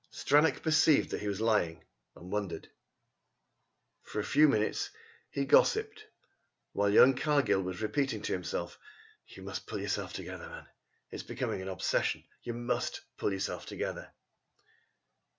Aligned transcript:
Stranack 0.11 0.63
perceived 0.63 1.11
that 1.11 1.21
he 1.21 1.27
was 1.27 1.39
lying, 1.39 1.83
and 2.15 2.31
wondered. 2.31 2.71
For 4.01 4.19
a 4.19 4.23
few 4.23 4.47
minutes 4.47 4.89
he 5.29 5.45
gossiped, 5.45 6.05
while 6.71 6.89
young 6.89 7.13
Cargill 7.13 7.61
was 7.61 7.83
repeating 7.83 8.23
to 8.23 8.33
himself: 8.33 8.79
"You 9.27 9.43
must 9.43 9.67
pull 9.67 9.79
yourself 9.79 10.11
together. 10.11 10.67
It's 11.11 11.21
becoming 11.21 11.61
an 11.61 11.69
obsession. 11.69 12.23
You 12.41 12.55
must 12.55 13.01
pull 13.17 13.31
yourself 13.31 13.67
together." 13.67 14.11